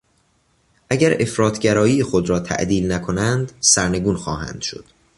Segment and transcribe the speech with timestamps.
[0.89, 4.85] اگر افراط گرایی خود را تعدیل نکنند سرنگون خواهند شد.